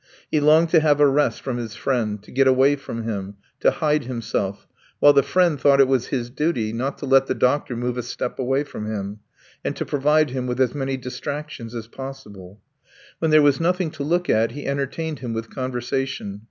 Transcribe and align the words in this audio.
He 0.31 0.39
longed 0.39 0.69
to 0.69 0.79
have 0.79 0.99
a 0.99 1.05
rest 1.07 1.41
from 1.41 1.57
his 1.57 1.75
friend, 1.75 2.19
to 2.23 2.31
get 2.31 2.47
away 2.47 2.75
from 2.75 3.03
him, 3.03 3.35
to 3.59 3.69
hide 3.69 4.05
himself, 4.05 4.65
while 4.99 5.13
the 5.13 5.21
friend 5.21 5.61
thought 5.61 5.79
it 5.79 5.87
was 5.87 6.07
his 6.07 6.31
duty 6.31 6.73
not 6.73 6.97
to 6.97 7.05
let 7.05 7.27
the 7.27 7.35
doctor 7.35 7.75
move 7.75 7.99
a 7.99 8.01
step 8.01 8.39
away 8.39 8.63
from 8.63 8.87
him, 8.91 9.19
and 9.63 9.75
to 9.75 9.85
provide 9.85 10.31
him 10.31 10.47
with 10.47 10.59
as 10.59 10.73
many 10.73 10.97
distractions 10.97 11.75
as 11.75 11.85
possible. 11.85 12.59
When 13.19 13.29
there 13.29 13.43
was 13.43 13.59
nothing 13.59 13.91
to 13.91 14.03
look 14.03 14.27
at 14.27 14.53
he 14.53 14.65
entertained 14.65 15.19
him 15.19 15.33
with 15.33 15.51
conversation. 15.51 16.39